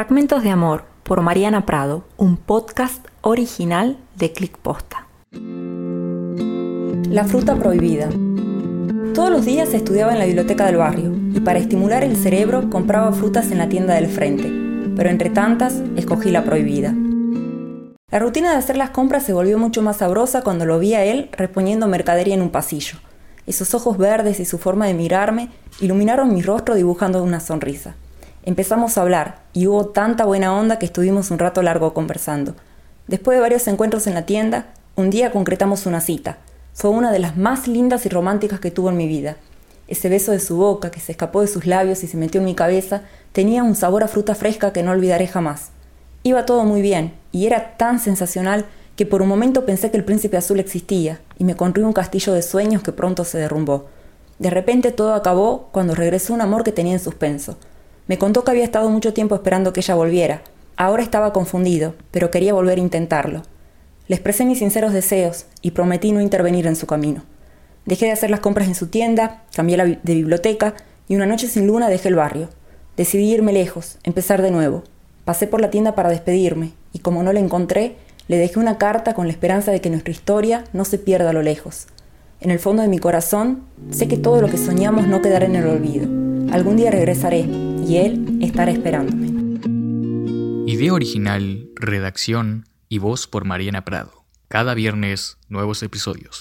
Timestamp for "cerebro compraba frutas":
12.16-13.50